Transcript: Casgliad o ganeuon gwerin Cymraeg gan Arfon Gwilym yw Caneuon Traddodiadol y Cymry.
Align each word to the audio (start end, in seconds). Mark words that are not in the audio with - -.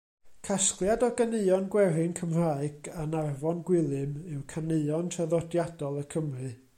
Casgliad 0.47 1.03
o 1.07 1.09
ganeuon 1.19 1.67
gwerin 1.75 2.15
Cymraeg 2.21 2.79
gan 2.87 3.13
Arfon 3.19 3.61
Gwilym 3.69 4.15
yw 4.37 4.41
Caneuon 4.55 5.15
Traddodiadol 5.17 6.05
y 6.05 6.07
Cymry. 6.17 6.55